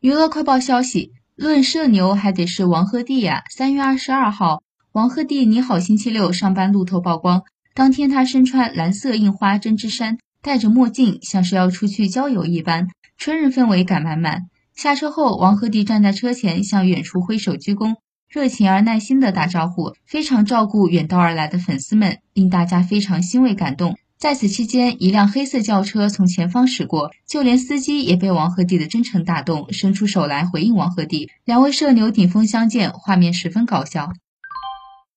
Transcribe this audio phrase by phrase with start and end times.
[0.00, 3.44] 娱乐快报消息：论社牛还得是王鹤棣呀。
[3.50, 7.42] 三月二十二号，王鹤棣你好星期六上班路透曝光，
[7.74, 14.44] 当天他身穿蓝色印花针织衫，戴着墨镜，像是要出去郊游一般，春日氛围感满满。
[14.74, 17.96] 下车后，王鹤棣站在车前，向远处挥手鞠躬，
[18.26, 23.98] 热情而耐心的打招呼，非常照顾远道而来的粉丝们，令大家非常欣慰感动。
[24.20, 31.30] 在此期间，一辆黑色轿车从前方驶过，就连司机也被王鹤棣的真诚打动，伸出手来回应王鹤棣。
[31.46, 34.12] 两位社牛顶峰相见，画面十分搞笑。